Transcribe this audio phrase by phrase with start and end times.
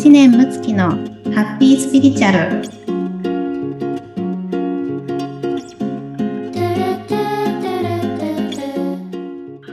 [0.00, 2.38] 知念睦月のハッピースピリチュアル。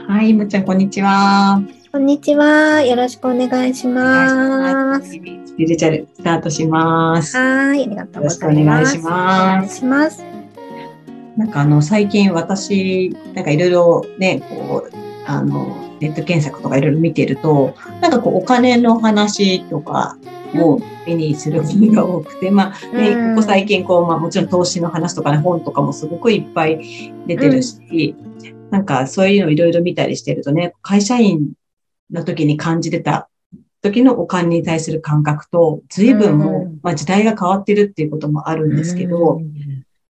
[0.06, 1.62] はいむっちゃんこんにちは。
[1.90, 2.82] こんにちは。
[2.82, 5.12] よろしくお願いします。
[5.12, 7.34] スピリチュアルスタートします。
[7.34, 8.96] はいありがとうございます。
[8.98, 10.22] よろしくお願いします。
[11.38, 20.16] なんかあの最近私なんかいろいろねこうあのネット検索とかいろいろ見てると、なんかこうお金の話とか
[20.54, 28.14] を目にすることが多くて、まあね、ここ最近こう、まあもちろん投資の話とかね、本とかもすごくいっぱい出てるし、
[28.70, 31.52] なんかそういうのいろいろ見たりしてるとね、会社員
[32.10, 33.28] の時に感じてた
[33.82, 39.40] 時のお金に対する感覚と、随分もう、まあ時代が変わってるっていうこともあるんですけど、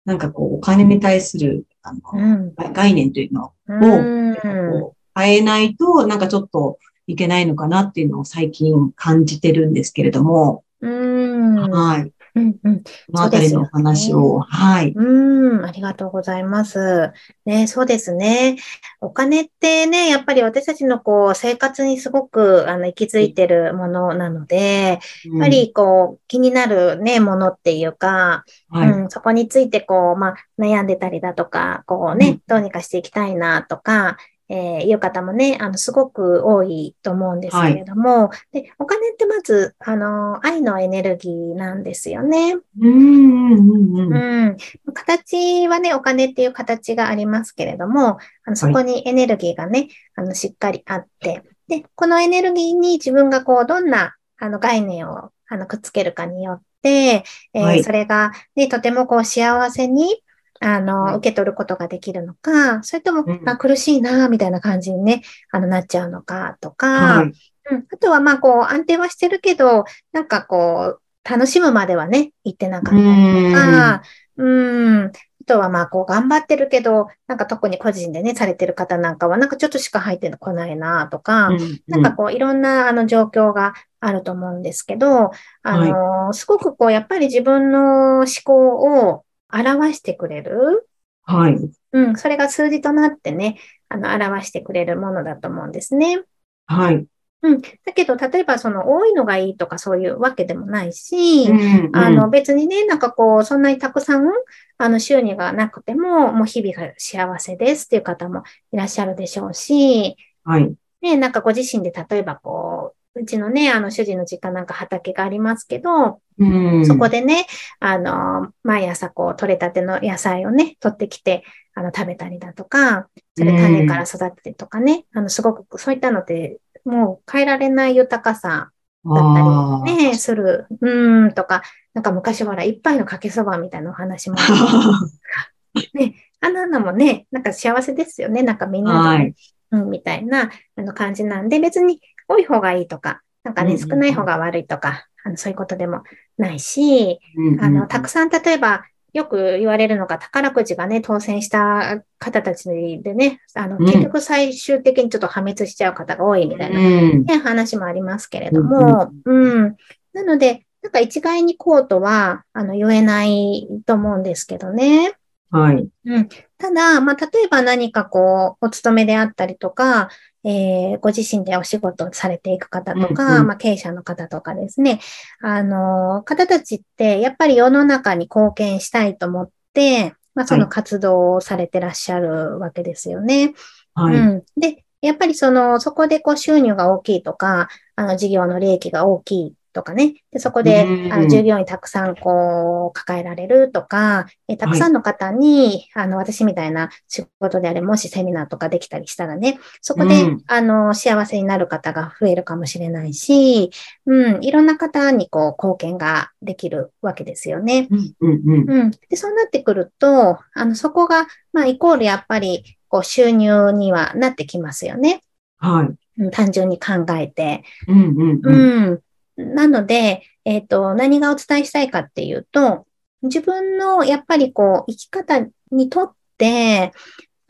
[0.05, 10.65] なんかこうお金に対するあの、概念というのを、変えないと、なんかちょっといけないのかなっていうのを最近感じてるんですけれども。
[10.81, 11.71] うん。
[11.71, 12.13] はい。
[12.35, 12.83] うんうん。
[12.83, 14.93] このあたりのお話を、ね、はい。
[14.93, 17.13] うん、ありがとうございます。
[17.45, 18.57] ね、そうですね。
[19.01, 34.17] お金ってね、やっぱり私たちのこう、生活にすごく、あの、息づいてるものなので、やっぱりこう、気になるね、ものっていうか、はい、うん、そこについてこう、まあ、悩んでたりだとか、こうね、どうにかしていきたいなとか、
[34.55, 42.57] えー、いう方もね、あの、すごく多いと思うんですけれども、はい、で、お金ってまず、あの、愛のエネルギーなんですよね。
[42.79, 44.57] うん、うん、
[44.93, 60.23] 形はね、お金っていう形がありますけれども、あのそこにエネルギーがね、あの、しっかりあって、で、このエネルギーに自分がこう、どんな、あの、概念を、あの、くっつけるかによって、えーはい、それが、ね、とてもこう、幸せに、
[60.63, 66.87] あの、受け取ることができるのか、それとも、あ苦しいな、みたいな感じにね、あの、なっちゃうのかとか、
[67.19, 67.33] はい、
[67.71, 74.03] うん、あとは、まあ、こう、安定はしてるけど、なんかこう、楽しむまではね、行ってなかったりとか、
[74.37, 75.11] うん、あ
[75.47, 85.31] とは、まあ、こう、頑張ってるけど、なんか特に個人でね、されてる方なんかは、なんかちょっとしか入ってこないな、とか、うんうん、なんかこう、いろんな、あの、状況があると思うんですけど、
[85.63, 90.89] あの、はい、すごくこう、やっぱり自分の思考を、表してくれる？
[91.25, 91.57] はい。
[91.93, 93.59] うん、それが数字となってね、
[93.89, 96.23] あの、表してくれるものだと思うんですね。
[96.67, 97.07] はい。
[97.43, 97.61] うん。
[97.61, 104.31] だけど、例えば、その、多いのがいいとかそういうわけでもないし、うんうん、あの、別にね、なんかこう、そんなにたくさん、
[104.79, 110.73] あの、収入がなくても、もう日々が幸せですっていう方もいらっしゃるでしょうし、はい。
[111.03, 117.47] ね、なんかご自身で例えばこう、うちのね、あの、主人の実家なんか畑がありますけど、うん、そこでね、
[117.79, 128.73] あの、毎朝こう、取れたての野菜をね、取ってきて、あの、食べたりだとか、それ種から育ててとかね、うん、あの、すごく、そういったのって、もう変えられない豊かさ
[129.05, 131.63] だったりね、する、うん、とか、
[131.95, 134.37] なんか昔ほら、一杯のかけそばみたいなお話も
[135.95, 139.35] ね、あんなのもね、なんか幸せですよね、なんかみんなで、はい、
[139.73, 146.03] うん、みたいなあの感じなんで、別に多い方がいいとか、なんかね、少ない方が悪いとか、あのそういうことでも
[146.39, 147.21] ないし、
[147.61, 152.69] あの、たくさん例えば、よく言われるのが宝くじがね、当選した方たち
[153.03, 159.77] でね、あの、結局最終的にちょっと破滅しちゃう方が多いみたいな、ね、話もありますけれども、うん。
[160.15, 165.13] なので、なんか一概にこうとは、あの、言えないと思うんですけどね。
[165.51, 165.87] はい。
[166.07, 166.29] うん。
[166.57, 170.09] ただ、まあ、例えば何かこう、お勤めであったりとか、
[170.45, 175.01] えー、ご自身でお仕事されていく方とか、うんうん、まあ、経営者の方とかですね、
[175.41, 183.55] あの、方たちってやっぱり世の中に貢献したいと思って、まあ、その活動をされてらっしゃるわけですよね。
[183.95, 184.17] はい。
[184.17, 184.45] うん。
[184.57, 190.15] で、やっぱりその、そこでこう収入が大きいとか、あの事業の利益が大きいとかね。
[190.31, 203.71] でそこで、あの従業員たくさんこう抱えられるとか、えたくさんの方に、はい、あの私みたいな仕事であれ、もしセミナーとかできたりしたらね、そこで、うん、あの幸せになる方が増えるかもしれないし、
[204.07, 207.89] うん、いろんな方にこう貢献ができるわけですよね。
[207.91, 215.23] うん、うんうん、でそうなってくると、あのそこが、まあ、イコールやっぱりこう収入にはなってきますよね。
[215.59, 216.31] はい。
[216.31, 217.65] 単純に考えて。
[217.89, 219.01] うん、うん、うん。
[219.37, 222.87] なので、えっ、ー、と、何がお伝えしたいかっていうと、
[223.23, 226.93] 自分のやっぱりこう、生き方にとって、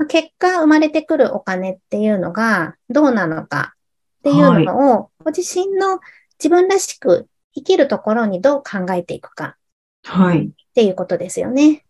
[0.08, 3.75] 結果生まれてくるお金っていうのがどうなのか
[4.19, 6.00] っていうのを、ご自身の
[6.38, 9.56] 自分らしく生きるところにどう考えていくか。
[10.05, 10.46] はい。
[10.46, 11.85] っていうことですよね。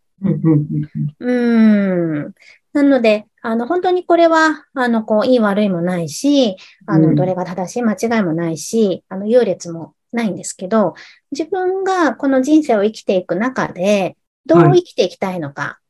[1.18, 2.34] うん。
[2.72, 10.94] なので、あの、本当にこれは、あの、こう、いい悪いもないし、あの、どれが正しい間違いもないし、あの、優劣もないんですけど、
[11.30, 14.16] 自分がこの人生を生きていく中で、
[14.46, 15.80] どう生きていきたいのか。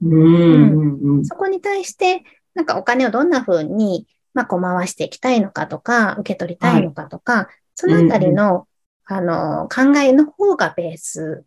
[0.00, 2.22] うんそこに対して、
[2.54, 8.68] なんかお金をどんな風に、まあ、こう回していきたいのかとか、受け取りたいのかとか、そのあたりの、
[9.06, 11.44] あの、考えの方がベース。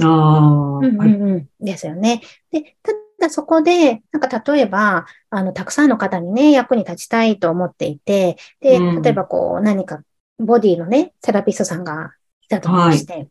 [0.00, 1.12] ああ、うんはい。
[1.12, 1.22] うん。
[1.30, 2.22] うんですよね。
[2.50, 9.02] で、ただそこで、なんか例えば、あの、たくさんの方にね、役に立ちたいと思っていて、で、うん。
[9.02, 10.02] 例えばこう、何か、
[10.38, 12.12] ボディのね、セラピストさんが
[12.42, 13.28] 来たとして、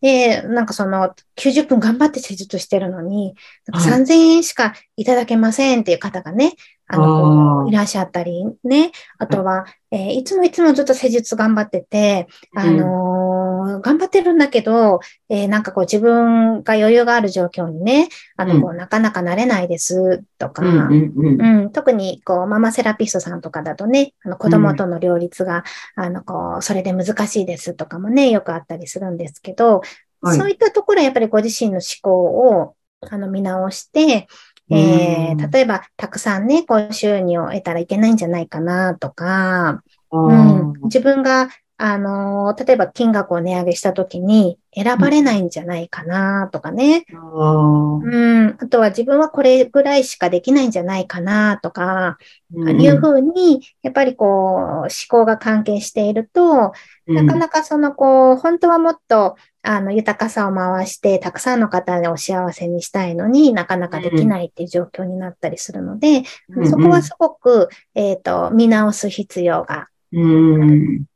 [0.00, 3.34] で、なんかその、90分頑張って施術してるのに、
[3.66, 3.90] なんかはい。
[3.90, 6.54] 3000円しかいただけませんっていう方がね、
[6.86, 7.32] あの、
[7.62, 13.35] いらっしゃったりね、あとは、えーいつもいつもずっと施術頑張ってて、あのー
[13.80, 21.42] 頑張ってるんだけど、えーなんかこう自分が余裕がある状況にね、あの、こうなかなかなれないですとか、うんうんうん。
[21.42, 25.64] うん、特に、こう、ママセラピストさんとかだとね、あの、子供との両立が、
[25.94, 29.82] あの、こう、それで難しいですとかもね、よくあったりするんですけど、
[30.20, 30.38] はい。
[30.38, 32.76] そういったところはやっぱりご自身の思考を、
[33.08, 34.28] あの、見直して、
[34.70, 35.40] えうん。
[35.40, 40.72] ー、例えば、たくさんね、こう、収入を得たらいけないんじゃないかなとか、あうん。
[40.72, 47.04] ー、自分が、あのー例えば金額を値上げしたときに選ばれないんじゃないかなとかね。
[47.12, 48.56] あーうん。
[48.58, 52.18] あとは自分はこれぐらいしかできないんじゃないかなとか、
[52.54, 56.72] うんいうふうに、やっぱりこう、思考が関係していると、
[57.06, 71.06] なかなかそのこう、本当はもっと、あの、豊かさを回して、たくさんの方を幸せにしたいのになかなかできないっていう状況になったりするので、うんそこはすごく、えっ、と、見直す必要がうん。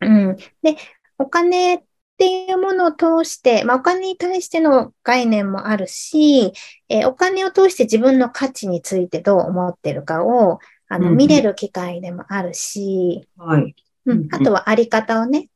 [0.00, 0.36] うん。
[0.62, 0.76] で、
[1.18, 1.82] お金っ
[2.16, 6.52] ていうものを通して、まあ、お金に対しての概念もあるし、
[6.88, 10.58] えーお金を通して自分の価値についてどう思ってるかを、
[10.88, 13.74] あの、見れる機会でもあるし、はい。
[14.06, 15.48] ううんあとはあり方をね、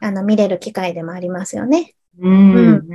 [0.00, 1.94] あの、見れる機会でもありますよね。
[2.20, 2.88] うん。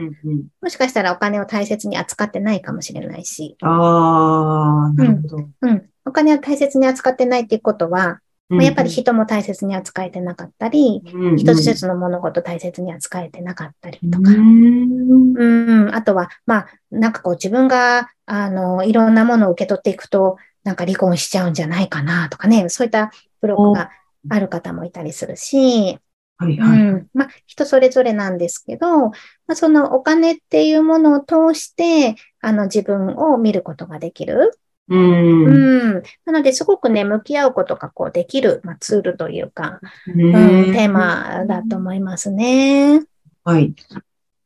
[0.62, 5.50] もしかしたらお金を大切に扱ってないかもしれないし、ああ、なるほど。
[5.62, 5.90] うん。
[6.06, 8.22] お金を大切に扱ってないっていうことは、
[8.56, 11.36] まあやっぱり人も大切に扱えてなかったり、うん。
[11.38, 15.38] 一つ一つの物事大切に扱えてなかったりとか、うん。
[15.38, 23.12] うん、あとは、まあ、なんかこう自分が、あの、いろんなものを受け取っていくと、なんか離婚しちゃうんじゃないかなとかね、そういった
[23.42, 23.92] ブロックが
[24.30, 26.00] ある方もいたりするし、
[26.38, 26.80] はいはい。
[26.80, 29.14] うん、まあ、人それぞれなんですけど、ま
[29.50, 34.52] あ、そのお金っていうものを通して、あの、自分を見ることができる。
[34.90, 35.46] うん。
[35.46, 36.04] うん。
[36.26, 43.02] なので、すごくね、向き合うことがこうできる、まあ、ツールというか、ううん、テーマだと思いますね。
[43.44, 43.74] はい。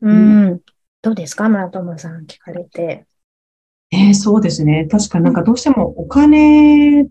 [0.01, 0.59] うん。
[1.01, 3.05] どうですか村友さん聞かれて。
[3.89, 4.85] えーそうですね。
[4.91, 7.07] 確かなんかどうしてもお金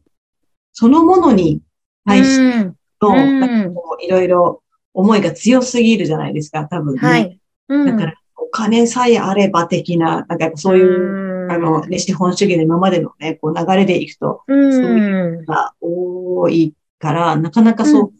[0.72, 1.62] そのものに
[2.04, 2.76] 対してうん。
[3.00, 4.62] の、いろいろ
[4.92, 7.00] 思いが強すぎるじゃないですか、多分ね。
[7.00, 7.40] はい。
[7.68, 7.86] うん。
[7.86, 14.72] だから、お金さえあれば的な、なんかそういう、うんあの、ね、資本主義の今までのね、こう流れでいくと、うん。
[14.72, 18.12] そういうのが多いから、なかなかそう、う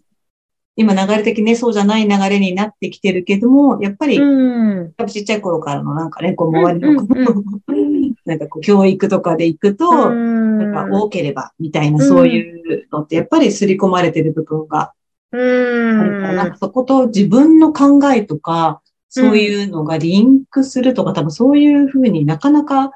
[0.77, 4.95] 今流れ的にね、そうじゃない流れになってきてるけども、やっぱり、うん。
[5.09, 7.07] ちっちゃい頃からのなんかね、こう周りの、
[8.27, 14.93] なんかこう教育とかで行くと、なんか多ければみたいな、うんそういうのってやっぱり刷り込まれてる部分が
[15.33, 16.59] うあるから、なんんか。
[16.59, 22.91] そこと自分の考えとか、そういうのがリンクするとか、多分そういうふうになかなか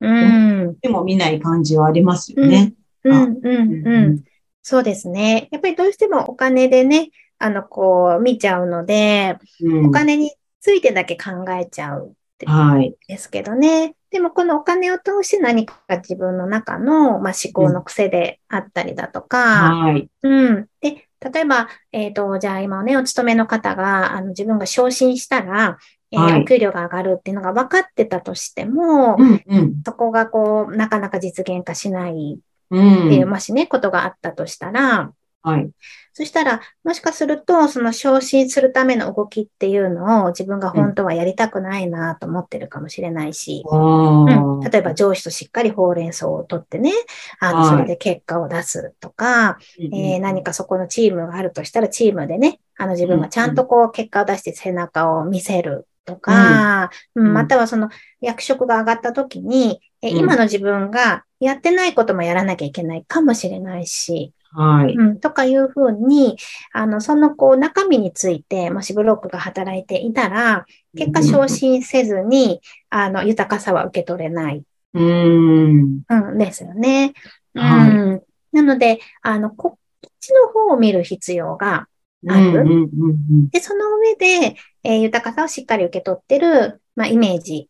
[0.00, 0.78] うん。
[0.80, 2.74] でも見ない感じはありますよね。
[3.04, 3.38] うん。
[3.42, 3.86] うん。
[3.86, 4.24] うん。
[4.62, 5.48] そうですね。
[5.50, 12.14] やっぱりどうしてもお金でね、あの、こう、見ちゃうので、うんお金についてだけ考えちゃう
[12.46, 12.94] はい。
[13.08, 13.94] ですけどね。
[14.10, 20.08] でもこのお金を通して何か自分の中の、まあ、思考の癖であったりだとか、はい。
[20.22, 20.66] うん。
[20.80, 25.78] で、例えば、えっ、と、じゃあ今ね、お勤めの方が、あの、自分が昇進したら、
[26.10, 29.82] えーはいお給料が上がるっていうのが分かってたとしても、うん、うん。
[29.84, 32.38] そこがこう、なかなか実現化しない
[32.70, 33.06] うん。
[33.06, 35.12] っていう、もしね、ことがあったとしたら、
[35.42, 35.70] はい。
[36.12, 46.92] そしたら、もしかすると、その昇進するための動きっていうのを自分が本当はやりたくないなと思ってるかもしれないし、あうん、ー例えば上司としっかりほうれん草を取ってね、
[47.38, 57.90] あの、はいそれで結果を出すとか、えー何かそこのチームがあるとしたら、チームでね、あの自分がちゃんとこう結果を出して背中を見せるとか、うんうんまたはその
[58.22, 64.94] 役職が上がった時に、え今の自分がやってないこともやらなきゃいけないかもしれないし、はい。
[64.94, 66.38] うん、とかいうふうに、
[66.72, 70.64] あの、そのこう中身について、もしブロックが働いていたら、
[70.96, 74.62] 結果昇進せずに、あの、豊かさは受け取れない。
[74.94, 76.00] うん。
[76.08, 77.12] うん、ですよね。
[77.54, 78.22] はいうん。
[78.52, 81.86] なので、あの、こっちの方を見る必要が
[82.26, 82.64] ある。
[83.52, 84.56] で、その上で、
[84.88, 87.68] えー豊かさをしっかり受け取ってる、まあ、イメージ、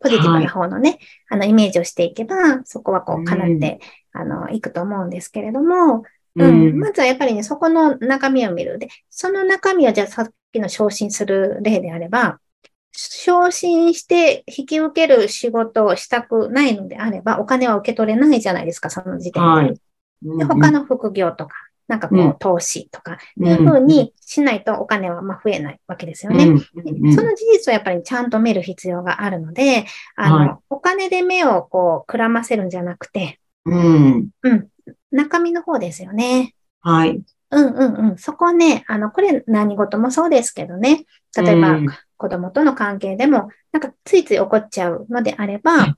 [0.00, 0.98] ポジティブな方のね、
[1.30, 3.80] あの、イメージをしていけば、そこはこう、叶って、
[4.12, 6.04] あの、いくと思うんですけれども、
[6.36, 6.80] ううん、ん。
[6.80, 8.78] まずはやっぱりね、そこの中身を見る。
[8.78, 12.40] で、その中身をじゃあさっきの昇進する例であれば、
[12.92, 19.48] 昇進して引き受ける仕事をしたくないのであれば、お金は受け取れないじゃないですか、その時点で。
[19.48, 19.74] はい。
[20.22, 21.54] で他の副業とか、
[21.90, 26.46] なんかこう、うん投資とか、うんいうふうにしないとお金はまあ増えないわけですよね。
[26.46, 34.28] その事実をやっぱりちゃんと見る必要があるので、あの、はいお金で目をこう、くらませるんじゃなくて、うん。
[34.42, 34.68] うん、
[35.10, 36.54] 中身の方ですよね。
[36.80, 37.20] はい。
[37.50, 38.18] うんうんうん。
[38.18, 41.04] そこね、あの、これ何事もそうですけどね。
[41.36, 45.94] 例えば、うん子供との関係でも、なんかついつい起こっちゃうのであれば、はい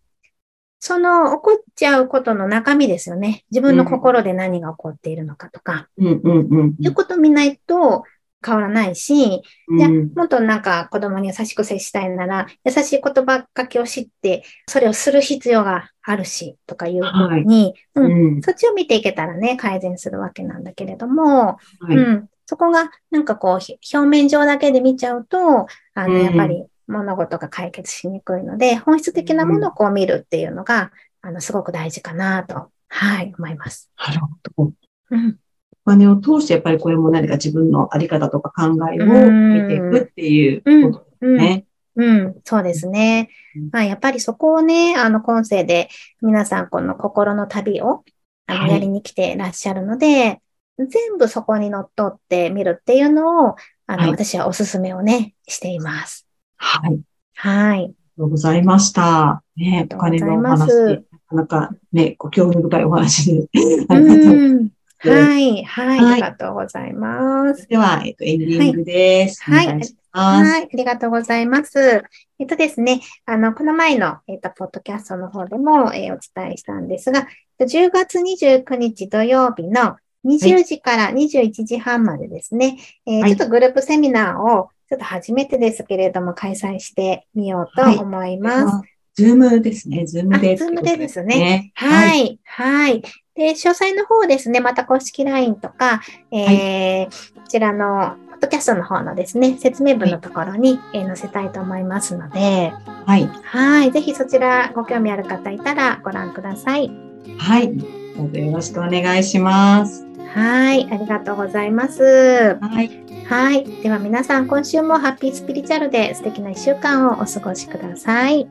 [0.85, 3.45] その起こっちゃうことの中身ですよね。
[3.53, 8.03] 自分の心で何が起こっているのかとか、うんうんうんいうことを見ないと
[8.45, 9.79] 変わらないし、うん。
[9.79, 18.43] じゃもっとなんか子供に優しく接したいなら、優しい言葉かけを知って、それをする必要があるし、とかいうふうに、うんうん。
[18.43, 21.95] そっちを見ていけたらね、改善するわけなんだけれども、はい。
[21.95, 22.29] うん。
[22.47, 33.91] そこが、なんかこう、ひ表面上だけで見ちゃうと、あの、うんやっぱり物事が解決しにくいので、本質的なものをこう見るっていうのが、あの、すごく大事かなと、はい、思います。
[33.97, 34.73] なるほど。
[35.11, 35.39] うん。
[35.87, 41.37] お金を通してやっぱりこれも何か自分のあり方とか考えを見ていくっていうことですうん。
[41.37, 41.65] ね。
[41.95, 43.69] うん、そうですねうん。
[43.71, 45.89] まあ、やっぱりそこをね、あの、今世で
[46.23, 48.05] 皆さんこの心の旅を、
[48.47, 50.41] あの、はいやりに来てらっしゃるので、
[50.79, 56.27] 全部そこに乗っ取ってみるっていうのを、あの、はい私はおすすめをね、しています。
[56.63, 56.91] はい。
[56.91, 57.03] あり
[57.35, 57.89] はい。
[57.89, 57.89] が
[58.19, 59.43] とうございました。
[59.57, 60.97] ね、お金のお話、な
[61.29, 63.49] かなかね、ご興味深いお話で。
[63.89, 64.35] あうりがとう。
[64.35, 64.69] ん。
[65.05, 67.67] はい、はい、はいありがとうございます。
[67.67, 69.43] では、えっと、エンディングです。
[69.43, 69.83] はいお願い。
[70.15, 72.05] はい、ありがとうございます。
[72.39, 77.27] えっとですね、あの、この前の、えっと、ポッドキャストの方でも、えーお伝えしたんですが、
[77.59, 88.89] 10月29日土曜日の20時から21時半までですね、えーはいちょっとグループセミナーを、ちょっと初めてですけれども、開催してみようと思います。
[89.15, 90.05] Zoom ですね。
[90.05, 90.53] Zoom で。
[90.53, 91.73] あ Zoom でですね。
[91.75, 91.87] は。
[91.89, 93.03] はいい、はい。
[93.35, 102.75] で、詳細の方ですね、また公式 LINE とか、えーこちらの、ポッドキャストの方のですね、説明文のところに、えー載せたいと思いますので、
[103.07, 103.27] はい。
[103.45, 103.93] はい。
[103.93, 106.91] ぜひそちらご興味ある方いたらご覧ください。
[107.39, 107.75] はい。
[107.75, 110.07] どうぞよろしくお願いします。
[110.35, 110.87] はい。
[110.93, 112.59] ありがとうございます。
[112.61, 113.12] はい。
[113.29, 113.65] はい。
[113.83, 118.47] では皆さん、今週もハッピースピリチュアルで素敵な一週間をお過ごしください。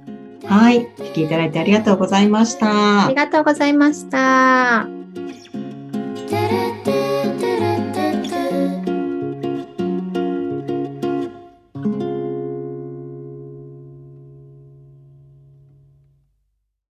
[0.45, 0.87] はい。
[0.97, 3.15] 聞きいただいてありがとうございましたあり。
[3.15, 5.00] がとうございました。